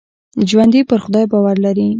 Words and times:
ژوندي 0.49 0.81
پر 0.89 0.99
خدای 1.03 1.25
باور 1.31 1.57
لري 1.65 1.87